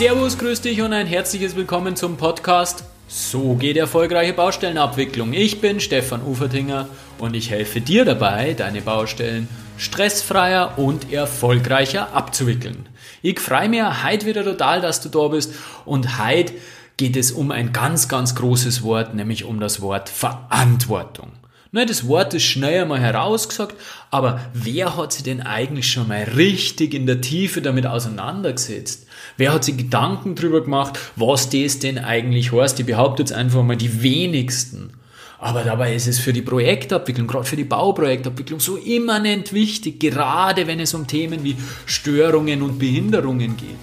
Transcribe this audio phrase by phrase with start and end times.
[0.00, 5.34] Servus, grüß dich und ein herzliches Willkommen zum Podcast So geht erfolgreiche Baustellenabwicklung.
[5.34, 6.88] Ich bin Stefan Ufertinger
[7.18, 12.88] und ich helfe dir dabei, deine Baustellen stressfreier und erfolgreicher abzuwickeln.
[13.20, 15.52] Ich freue mich heute wieder total, dass du da bist
[15.84, 16.54] und heute
[16.96, 21.32] geht es um ein ganz, ganz großes Wort, nämlich um das Wort Verantwortung.
[21.72, 23.76] Na, das Wort ist schnell einmal herausgesagt,
[24.10, 29.06] aber wer hat sich denn eigentlich schon mal richtig in der Tiefe damit auseinandergesetzt?
[29.36, 32.80] Wer hat sich Gedanken darüber gemacht, was das denn eigentlich heißt?
[32.80, 34.94] Ich behaupte jetzt einfach mal die wenigsten.
[35.38, 40.66] Aber dabei ist es für die Projektabwicklung, gerade für die Bauprojektabwicklung, so immanent wichtig, gerade
[40.66, 41.56] wenn es um Themen wie
[41.86, 43.78] Störungen und Behinderungen geht.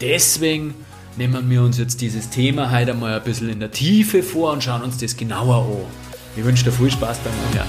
[0.00, 0.74] Deswegen
[1.16, 4.64] nehmen wir uns jetzt dieses Thema heute einmal ein bisschen in der Tiefe vor und
[4.64, 6.03] schauen uns das genauer an.
[6.36, 7.68] Ich wünsche dir viel Spaß beim Anhören.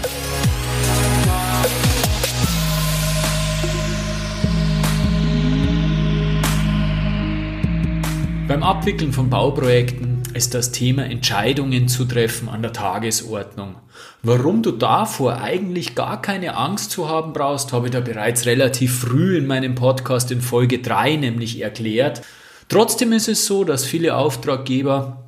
[8.48, 13.76] Beim Abwickeln von Bauprojekten ist das Thema Entscheidungen zu treffen an der Tagesordnung.
[14.24, 19.00] Warum du davor eigentlich gar keine Angst zu haben brauchst, habe ich da bereits relativ
[19.00, 22.24] früh in meinem Podcast in Folge 3 nämlich erklärt.
[22.68, 25.25] Trotzdem ist es so, dass viele Auftraggeber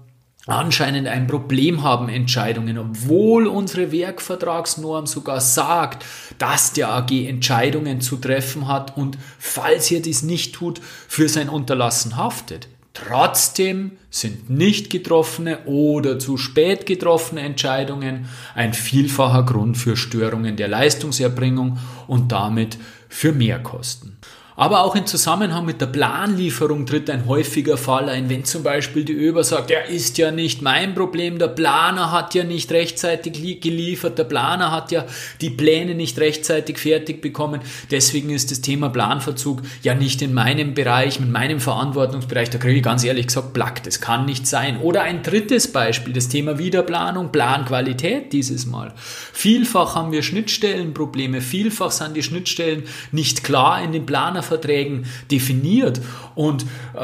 [0.47, 6.05] anscheinend ein Problem haben, Entscheidungen, obwohl unsere Werkvertragsnorm sogar sagt,
[6.37, 11.49] dass der AG Entscheidungen zu treffen hat und falls er dies nicht tut, für sein
[11.49, 12.69] Unterlassen haftet.
[12.93, 20.67] Trotzdem sind nicht getroffene oder zu spät getroffene Entscheidungen ein vielfacher Grund für Störungen der
[20.67, 24.16] Leistungserbringung und damit für Mehrkosten.
[24.59, 29.05] Aber auch im Zusammenhang mit der Planlieferung tritt ein häufiger Fall ein, wenn zum Beispiel
[29.05, 33.61] die Öber sagt, ja, ist ja nicht mein Problem, der Planer hat ja nicht rechtzeitig
[33.61, 35.05] geliefert, der Planer hat ja
[35.41, 40.73] die Pläne nicht rechtzeitig fertig bekommen, deswegen ist das Thema Planverzug ja nicht in meinem
[40.73, 44.81] Bereich, in meinem Verantwortungsbereich, da kriege ich ganz ehrlich gesagt Plack, das kann nicht sein.
[44.81, 48.91] Oder ein drittes Beispiel, das Thema Wiederplanung, Planqualität dieses Mal.
[48.97, 56.01] Vielfach haben wir Schnittstellenprobleme, vielfach sind die Schnittstellen nicht klar in den Planer Verträgen definiert.
[56.35, 56.63] Und
[56.95, 56.99] äh,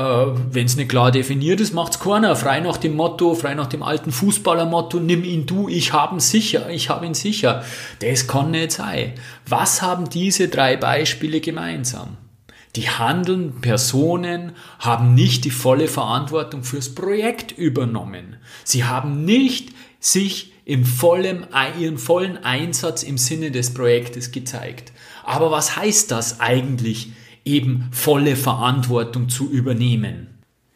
[0.51, 2.35] wenn es nicht klar definiert ist, macht es keiner.
[2.35, 6.19] Frei nach dem Motto, frei nach dem alten Fußballermotto, nimm ihn du, ich habe ihn
[6.19, 7.63] sicher, ich habe ihn sicher.
[7.99, 9.13] Das kann nicht sein.
[9.47, 12.17] Was haben diese drei Beispiele gemeinsam?
[12.75, 18.37] Die handelnden Personen haben nicht die volle Verantwortung fürs Projekt übernommen.
[18.63, 21.45] Sie haben nicht sich im vollen,
[21.79, 24.91] ihren vollen Einsatz im Sinne des Projektes gezeigt.
[25.23, 27.11] Aber was heißt das eigentlich
[27.45, 30.33] eben volle Verantwortung zu übernehmen.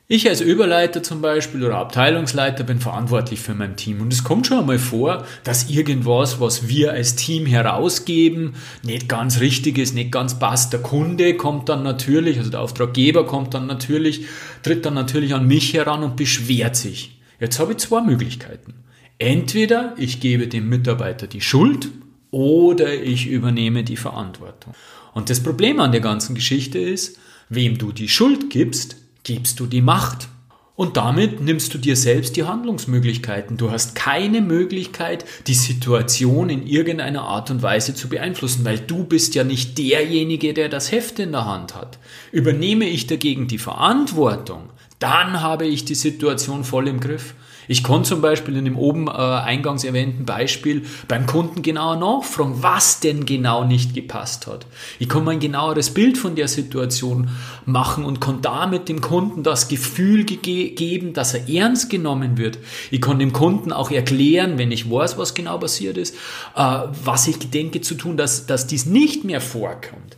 [0.10, 4.48] Ich als Überleiter zum Beispiel oder Abteilungsleiter bin verantwortlich für mein Team und es kommt
[4.48, 10.14] schon einmal vor, dass irgendwas, was wir als Team herausgeben, nicht ganz richtig ist, nicht
[10.14, 10.72] ganz passt.
[10.72, 14.26] Der Kunde kommt dann natürlich, also der Auftraggeber kommt dann natürlich,
[14.64, 17.20] tritt dann natürlich an mich heran und beschwert sich.
[17.42, 18.76] Jetzt habe ich zwei Möglichkeiten.
[19.20, 21.90] Entweder ich gebe dem Mitarbeiter die Schuld
[22.32, 24.74] oder ich übernehme die Verantwortung.
[25.14, 27.18] Und das Problem an der ganzen Geschichte ist,
[27.50, 30.28] wem du die Schuld gibst, gibst du die Macht.
[30.76, 33.58] Und damit nimmst du dir selbst die Handlungsmöglichkeiten.
[33.58, 39.04] Du hast keine Möglichkeit, die Situation in irgendeiner Art und Weise zu beeinflussen, weil du
[39.04, 41.98] bist ja nicht derjenige, der das Heft in der Hand hat.
[42.32, 47.34] Übernehme ich dagegen die Verantwortung, dann habe ich die Situation voll im Griff.
[47.68, 52.62] Ich konnte zum Beispiel in dem oben äh, eingangs erwähnten Beispiel beim Kunden genauer nachfragen,
[52.62, 54.66] was denn genau nicht gepasst hat.
[55.00, 57.30] Ich konnte mir ein genaueres Bild von der Situation
[57.66, 62.58] machen und konnte damit dem Kunden das Gefühl ge geben, dass er ernst genommen wird.
[62.92, 66.16] Ich konnte dem Kunden auch erklären, wenn ich weiß, was genau passiert ist,
[66.56, 70.16] äh, was ich denke zu tun, dass, dass dies nicht mehr vorkommt.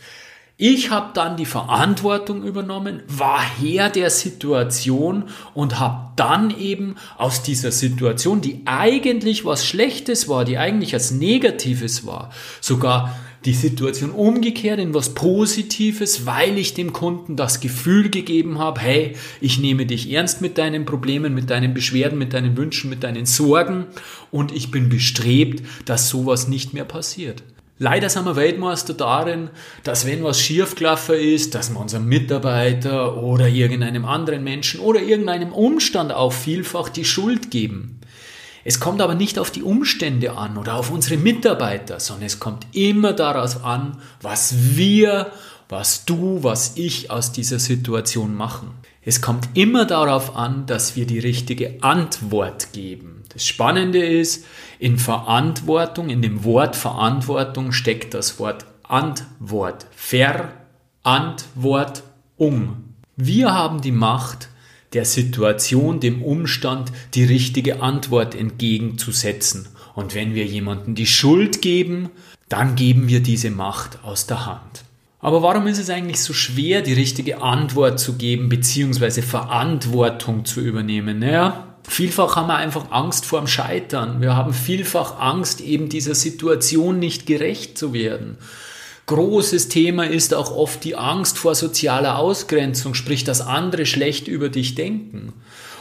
[0.61, 7.43] Ich habe dann die Verantwortung übernommen, war Herr der Situation und habe dann eben aus
[7.43, 14.09] dieser Situation, die eigentlich was Schlechtes war, die eigentlich als Negatives war, sogar die Situation
[14.09, 19.85] umgekehrt in was Positives, weil ich dem Kunden das Gefühl gegeben habe, hey, ich nehme
[19.85, 23.85] dich ernst mit deinen Problemen, mit deinen Beschwerden, mit deinen Wünschen, mit deinen Sorgen
[24.29, 27.43] und ich bin bestrebt, dass sowas nicht mehr passiert.
[27.81, 29.49] Leider sind wir Weltmeister darin,
[29.85, 35.53] dass wenn was schiefgelaufen ist, dass wir unserem Mitarbeiter oder irgendeinem anderen Menschen oder irgendeinem
[35.53, 37.98] Umstand auch vielfach die Schuld geben.
[38.63, 42.67] Es kommt aber nicht auf die Umstände an oder auf unsere Mitarbeiter, sondern es kommt
[42.73, 45.31] immer darauf an, was wir,
[45.69, 48.71] was du, was ich aus dieser Situation machen.
[49.01, 53.23] Es kommt immer darauf an, dass wir die richtige Antwort geben.
[53.29, 54.45] Das Spannende ist,
[54.79, 59.87] in Verantwortung, in dem Wort Verantwortung steckt das Wort Antwort.
[59.95, 62.95] Verantwortung.
[63.15, 64.49] Wir haben die Macht,
[64.93, 69.67] der Situation, dem Umstand die richtige Antwort entgegenzusetzen.
[69.95, 72.09] Und wenn wir jemandem die Schuld geben,
[72.47, 74.83] dann geben wir diese Macht aus der Hand.
[75.19, 79.21] Aber warum ist es eigentlich so schwer, die richtige Antwort zu geben bzw.
[79.21, 81.19] Verantwortung zu übernehmen?
[81.19, 84.21] Naja, vielfach haben wir einfach Angst vorm Scheitern.
[84.21, 88.37] Wir haben vielfach Angst, eben dieser Situation nicht gerecht zu werden.
[89.09, 94.49] Großes Thema ist auch oft die Angst vor sozialer Ausgrenzung, sprich, dass andere schlecht über
[94.49, 95.33] dich denken.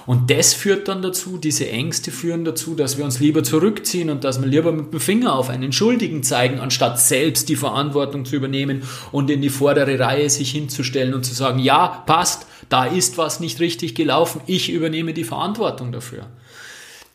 [0.06, 4.24] Und das führt dann dazu, diese Ängste führen dazu, dass wir uns lieber zurückziehen und
[4.24, 8.34] dass wir lieber mit dem Finger auf einen Schuldigen zeigen, anstatt selbst die Verantwortung zu
[8.34, 8.82] übernehmen
[9.12, 13.40] und in die vordere Reihe sich hinzustellen und zu sagen, ja, passt, da ist was
[13.40, 16.28] nicht richtig gelaufen, ich übernehme die Verantwortung dafür.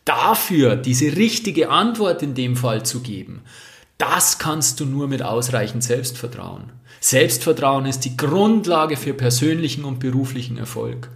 [0.04, 3.42] Dafür diese richtige Antwort in dem Fall zu geben,
[3.98, 6.72] das kannst du nur mit ausreichend Selbstvertrauen.
[7.00, 11.10] Selbstvertrauen ist die Grundlage für persönlichen und beruflichen Erfolg.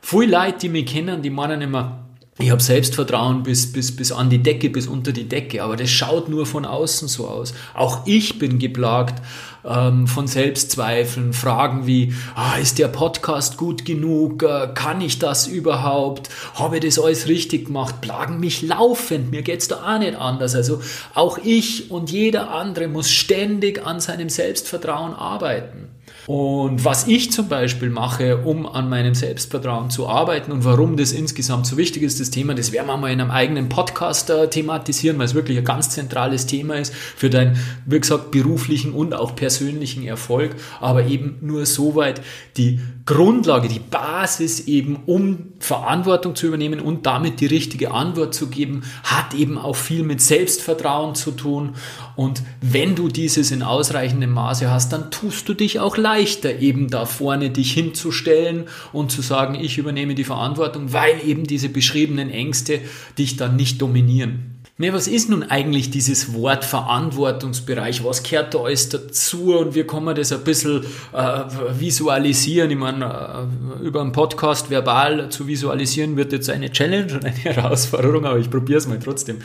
[0.00, 2.07] Viele Leute, die mich kennen, die meinen immer,
[2.40, 5.90] ich habe Selbstvertrauen bis, bis, bis an die Decke, bis unter die Decke, aber das
[5.90, 7.52] schaut nur von außen so aus.
[7.74, 9.20] Auch ich bin geplagt
[9.64, 15.48] ähm, von Selbstzweifeln, Fragen wie, ah, ist der Podcast gut genug, äh, kann ich das
[15.48, 20.14] überhaupt, habe ich das alles richtig gemacht, plagen mich laufend, mir geht's da auch nicht
[20.14, 20.54] anders.
[20.54, 20.80] Also
[21.14, 25.88] auch ich und jeder andere muss ständig an seinem Selbstvertrauen arbeiten.
[26.28, 31.12] Und was ich zum Beispiel mache, um an meinem Selbstvertrauen zu arbeiten und warum das
[31.12, 34.46] insgesamt so wichtig ist, das Thema, das werden wir mal in einem eigenen Podcast äh,
[34.50, 39.14] thematisieren, weil es wirklich ein ganz zentrales Thema ist für deinen, wie gesagt, beruflichen und
[39.14, 42.20] auch persönlichen Erfolg, aber eben nur soweit
[42.58, 48.48] die Grundlage, die Basis eben, um Verantwortung zu übernehmen und damit die richtige Antwort zu
[48.48, 51.74] geben, hat eben auch viel mit Selbstvertrauen zu tun.
[52.18, 56.90] Und wenn du dieses in ausreichendem Maße hast, dann tust du dich auch leichter, eben
[56.90, 62.28] da vorne dich hinzustellen und zu sagen, ich übernehme die Verantwortung, weil eben diese beschriebenen
[62.28, 62.80] Ängste
[63.18, 64.58] dich dann nicht dominieren.
[64.78, 68.02] Ne, was ist nun eigentlich dieses Wort Verantwortungsbereich?
[68.02, 69.56] Was gehört da alles dazu?
[69.56, 71.44] Und wie kann man das ein bisschen äh,
[71.78, 72.68] visualisieren?
[72.68, 73.48] Ich meine,
[73.80, 78.40] äh, über einen Podcast verbal zu visualisieren wird jetzt eine Challenge und eine Herausforderung, aber
[78.40, 79.38] ich probiere es mal trotzdem.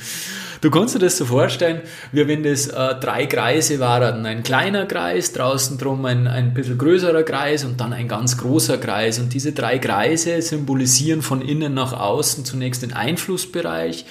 [0.63, 1.81] Du kannst dir das so vorstellen,
[2.13, 4.25] wie wenn das äh, drei Kreise waren.
[4.25, 8.77] Ein kleiner Kreis, draußen drum ein, ein bisschen größerer Kreis und dann ein ganz großer
[8.77, 9.19] Kreis.
[9.19, 14.06] Und diese drei Kreise symbolisieren von innen nach außen zunächst den Einflussbereich,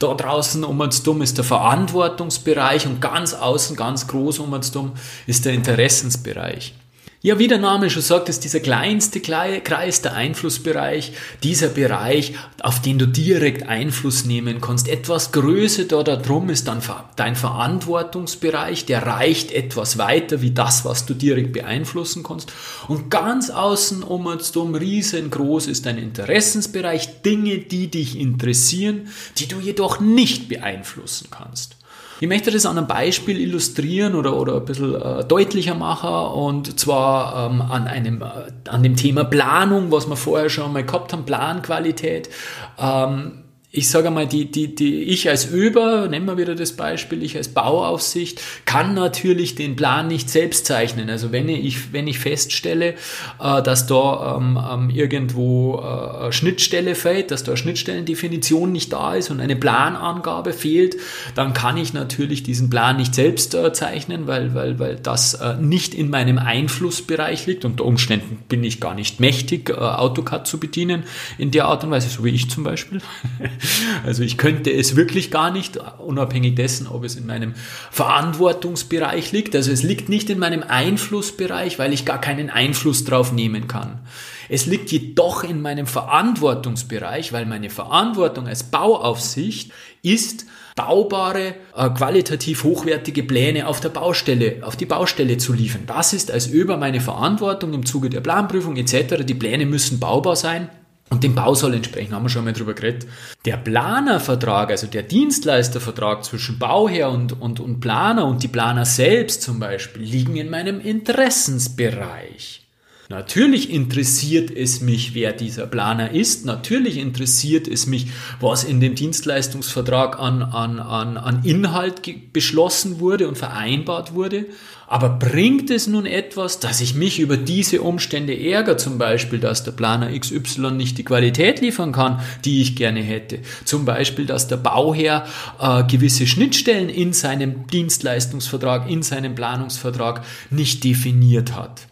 [0.00, 4.72] da draußen um uns dumm ist der Verantwortungsbereich und ganz außen, ganz groß um uns
[4.72, 4.94] dumm
[5.28, 6.74] ist der Interessensbereich.
[7.24, 11.12] Ja, wie der Name schon sagt, ist dieser kleinste Kreis der Einflussbereich,
[11.44, 14.88] dieser Bereich, auf den du direkt Einfluss nehmen kannst.
[14.88, 16.82] Etwas größer da drum ist dann
[17.14, 22.50] dein Verantwortungsbereich, der reicht etwas weiter wie das, was du direkt beeinflussen kannst.
[22.88, 29.06] Und ganz außen um uns drum, riesengroß ist dein Interessensbereich, Dinge, die dich interessieren,
[29.38, 31.76] die du jedoch nicht beeinflussen kannst.
[32.22, 36.78] Ich möchte das an einem Beispiel illustrieren oder, oder ein bisschen äh, deutlicher machen und
[36.78, 41.12] zwar ähm, an, einem, äh, an dem Thema Planung, was wir vorher schon mal gehabt
[41.12, 42.30] haben, Planqualität.
[42.78, 43.41] Ähm,
[43.74, 47.38] ich sage mal, die, die, die, ich als Über, nehmen wir wieder das Beispiel, ich
[47.38, 51.08] als Bauaufsicht, kann natürlich den Plan nicht selbst zeichnen.
[51.08, 52.96] Also wenn ich, wenn ich feststelle,
[53.40, 59.30] äh, dass da ähm, ähm, irgendwo äh, Schnittstelle fällt, dass da Schnittstellendefinition nicht da ist
[59.30, 60.98] und eine Planangabe fehlt,
[61.34, 65.54] dann kann ich natürlich diesen Plan nicht selbst äh, zeichnen, weil, weil, weil das äh,
[65.54, 67.64] nicht in meinem Einflussbereich liegt.
[67.64, 71.04] Unter Umständen bin ich gar nicht mächtig, AutoCAD zu bedienen
[71.38, 73.00] in der Art und Weise, so wie ich zum Beispiel.
[74.04, 77.54] Also ich könnte es wirklich gar nicht, unabhängig dessen, ob es in meinem
[77.90, 79.54] Verantwortungsbereich liegt.
[79.54, 84.00] Also es liegt nicht in meinem Einflussbereich, weil ich gar keinen Einfluss drauf nehmen kann.
[84.48, 92.64] Es liegt jedoch in meinem Verantwortungsbereich, weil meine Verantwortung als Bauaufsicht ist, baubare, äh, qualitativ
[92.64, 95.82] hochwertige Pläne auf der Baustelle, auf die Baustelle zu liefern.
[95.86, 99.24] Das ist als über meine Verantwortung im Zuge der Planprüfung etc.
[99.24, 100.70] Die Pläne müssen baubar sein.
[101.10, 103.06] Und den Bau soll entsprechen, haben wir schon mal drüber geredet.
[103.44, 109.42] Der Planervertrag, also der Dienstleistervertrag zwischen Bauherr und, und, und Planer und die Planer selbst
[109.42, 112.61] zum Beispiel, liegen in meinem Interessensbereich.
[113.08, 116.46] Natürlich interessiert es mich, wer dieser Planer ist.
[116.46, 118.06] Natürlich interessiert es mich,
[118.40, 124.46] was in dem Dienstleistungsvertrag an, an, an, an Inhalt beschlossen wurde und vereinbart wurde.
[124.86, 129.64] Aber bringt es nun etwas, dass ich mich über diese Umstände ärgere, zum Beispiel, dass
[129.64, 133.40] der Planer XY nicht die Qualität liefern kann, die ich gerne hätte?
[133.64, 135.26] Zum Beispiel, dass der Bauherr
[135.60, 141.91] äh, gewisse Schnittstellen in seinem Dienstleistungsvertrag, in seinem Planungsvertrag nicht definiert hat?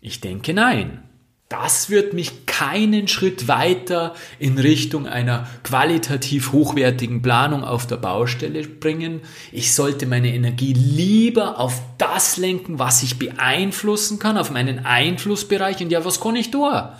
[0.00, 1.02] Ich denke nein.
[1.48, 8.66] das wird mich keinen Schritt weiter in Richtung einer qualitativ hochwertigen Planung auf der Baustelle
[8.66, 9.20] bringen.
[9.52, 15.80] Ich sollte meine Energie lieber auf das lenken, was ich beeinflussen kann, auf meinen Einflussbereich.
[15.80, 16.98] Und ja, was kann ich da?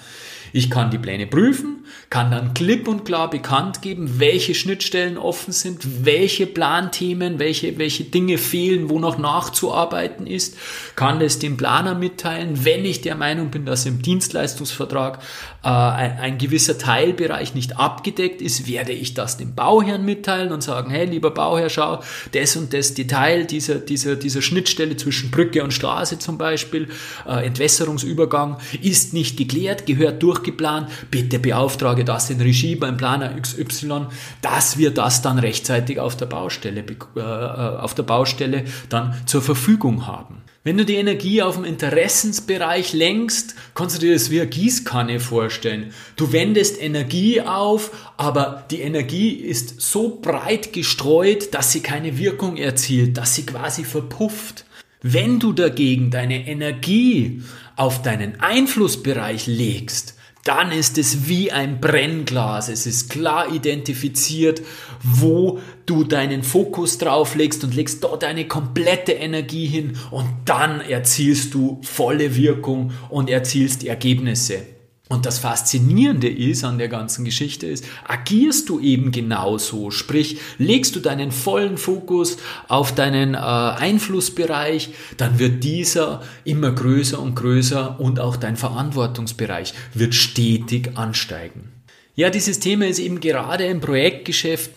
[0.56, 5.52] Ich kann die Pläne prüfen, kann dann klipp und klar bekannt geben, welche Schnittstellen offen
[5.52, 10.56] sind, welche Planthemen, welche, welche Dinge fehlen, wo noch nachzuarbeiten ist,
[10.94, 15.18] kann das dem Planer mitteilen, wenn ich der Meinung bin, dass im Dienstleistungsvertrag
[15.62, 20.62] äh, ein, ein gewisser Teilbereich nicht abgedeckt ist, werde ich das dem Bauherrn mitteilen und
[20.62, 22.00] sagen, hey, lieber Bauherr, schau,
[22.32, 26.88] das und das Detail dieser, dieser, dieser Schnittstelle zwischen Brücke und Straße zum Beispiel,
[27.28, 33.34] äh, Entwässerungsübergang, ist nicht geklärt, gehört durchgeplant, bitte beauftrage Auftrage, das in Regie beim Planer
[33.40, 34.06] XY,
[34.40, 36.84] dass wir das dann rechtzeitig auf der Baustelle,
[37.16, 40.42] äh, auf der Baustelle dann zur Verfügung haben.
[40.64, 45.20] Wenn du die Energie auf dem Interessensbereich lenkst, kannst du dir das wie eine Gießkanne
[45.20, 45.92] vorstellen.
[46.16, 52.56] Du wendest Energie auf, aber die Energie ist so breit gestreut, dass sie keine Wirkung
[52.56, 54.64] erzielt, dass sie quasi verpufft.
[55.02, 57.42] Wenn du dagegen deine Energie
[57.76, 60.15] auf deinen Einflussbereich legst,
[60.46, 62.68] dann ist es wie ein Brennglas.
[62.68, 64.62] Es ist klar identifiziert,
[65.02, 70.80] wo du deinen Fokus drauf legst und legst dort deine komplette Energie hin und dann
[70.80, 74.75] erzielst du volle Wirkung und erzielst Ergebnisse.
[75.08, 80.96] Und das Faszinierende ist an der ganzen Geschichte ist, agierst du eben genauso, sprich, legst
[80.96, 88.00] du deinen vollen Fokus auf deinen äh, Einflussbereich, dann wird dieser immer größer und größer
[88.00, 91.70] und auch dein Verantwortungsbereich wird stetig ansteigen.
[92.16, 94.70] Ja, dieses Thema ist eben gerade im Projektgeschäft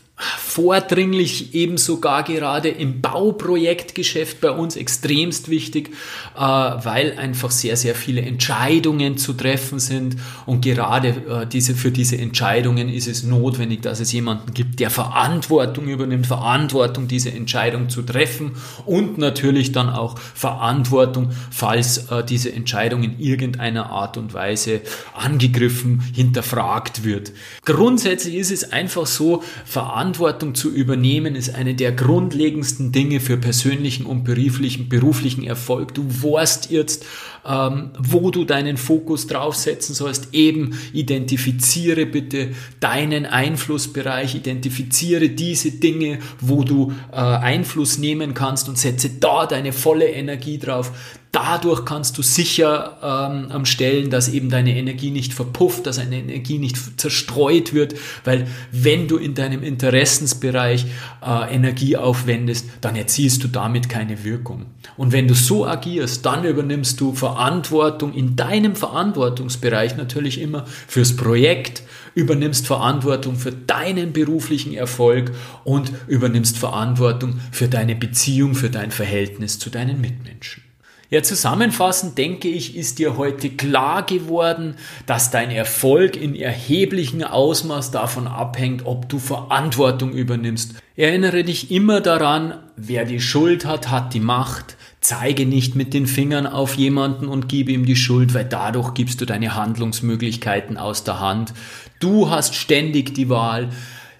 [0.49, 5.91] vordringlich eben sogar gerade im Bauprojektgeschäft bei uns extremst wichtig,
[6.35, 11.91] äh, weil einfach sehr, sehr viele Entscheidungen zu treffen sind und gerade äh, diese, für
[11.91, 17.89] diese Entscheidungen ist es notwendig, dass es jemanden gibt, der Verantwortung übernimmt, Verantwortung, diese Entscheidung
[17.89, 18.53] zu treffen
[18.87, 24.81] und natürlich dann auch Verantwortung, falls äh, diese Entscheidung in irgendeiner Art und Weise
[25.13, 27.33] angegriffen, hinterfragt wird.
[27.65, 33.37] Grundsätzlich ist es einfach so, Verantwortung Verantwortung zu übernehmen ist eine der grundlegendsten Dinge für
[33.37, 35.93] persönlichen und beruflichen, beruflichen Erfolg.
[35.93, 37.05] Du weißt jetzt,
[37.45, 40.33] ähm, wo du deinen Fokus draufsetzen sollst.
[40.33, 48.77] Eben identifiziere bitte deinen Einflussbereich, identifiziere diese Dinge, wo du äh, Einfluss nehmen kannst und
[48.77, 50.91] setze da deine volle Energie drauf.
[51.31, 56.57] Dadurch kannst du sicher ähm, stellen, dass eben deine Energie nicht verpufft, dass deine Energie
[56.57, 57.93] nicht zerstreut wird,
[58.23, 60.87] weil wenn du in deinem Interessensbereich
[61.23, 64.65] äh, Energie aufwendest, dann erzielst du damit keine Wirkung.
[64.97, 71.15] Und wenn du so agierst, dann übernimmst du Verantwortung in deinem Verantwortungsbereich natürlich immer fürs
[71.15, 71.83] Projekt,
[72.15, 75.31] übernimmst Verantwortung für deinen beruflichen Erfolg
[75.63, 80.68] und übernimmst Verantwortung für deine Beziehung, für dein Verhältnis zu deinen Mitmenschen.
[81.11, 84.75] Ja, zusammenfassend denke ich, ist dir heute klar geworden,
[85.07, 90.75] dass dein Erfolg in erheblichem Ausmaß davon abhängt, ob du Verantwortung übernimmst.
[90.95, 94.77] Erinnere dich immer daran, wer die Schuld hat, hat die Macht.
[95.01, 99.19] Zeige nicht mit den Fingern auf jemanden und gib ihm die Schuld, weil dadurch gibst
[99.19, 101.53] du deine Handlungsmöglichkeiten aus der Hand.
[101.99, 103.69] Du hast ständig die Wahl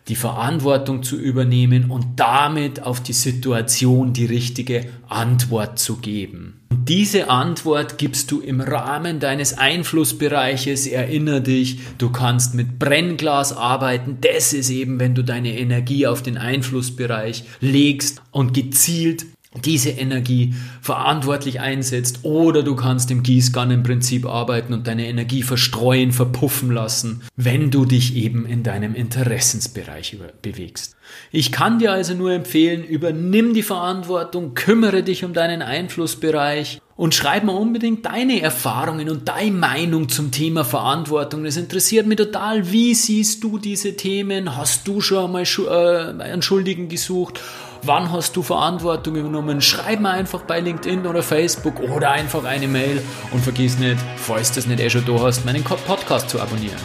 [0.10, 6.60] die Verantwortung zu übernehmen und damit auf die Situation die richtige Antwort zu geben.
[6.72, 10.88] Und diese Antwort gibst du im Rahmen deines Einflussbereiches.
[10.88, 14.18] Erinner dich, du kannst mit Brennglas arbeiten.
[14.22, 19.26] Das ist eben, wenn du deine Energie auf den Einflussbereich legst und gezielt
[19.56, 26.70] diese Energie verantwortlich einsetzt oder du kannst im Gießkannenprinzip arbeiten und deine Energie verstreuen, verpuffen
[26.72, 30.96] lassen, wenn du dich eben in deinem Interessensbereich bewegst.
[31.32, 37.16] Ich kann dir also nur empfehlen, übernimm die Verantwortung, kümmere dich um deinen Einflussbereich und
[37.16, 41.44] schreib mir unbedingt deine Erfahrungen und deine Meinung zum Thema Verantwortung.
[41.44, 42.72] Das interessiert mich total.
[42.72, 44.56] Wie siehst du diese Themen?
[44.56, 47.40] Hast du schon einmal äh, einen Schuldigen gesucht?
[47.84, 49.62] Wann hast du Verantwortung übernommen?
[49.62, 54.52] Schreib mir einfach bei LinkedIn oder Facebook oder einfach eine Mail und vergiss nicht, falls
[54.52, 56.76] du das nicht eh schon da hast, meinen Podcast zu abonnieren.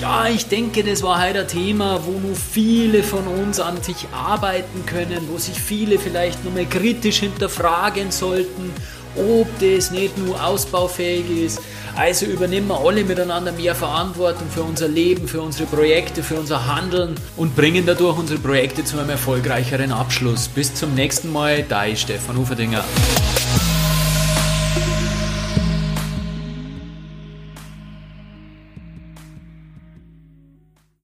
[0.00, 4.06] Ja, ich denke, das war heute ein Thema, wo nur viele von uns an sich
[4.12, 8.72] arbeiten können, wo sich viele vielleicht nochmal kritisch hinterfragen sollten,
[9.16, 11.60] ob das nicht nur ausbaufähig ist.
[11.96, 16.66] Also übernehmen wir alle miteinander mehr Verantwortung für unser Leben, für unsere Projekte, für unser
[16.72, 20.48] Handeln und bringen dadurch unsere Projekte zu einem erfolgreicheren Abschluss.
[20.48, 22.84] Bis zum nächsten Mal, dein Stefan Uferdinger.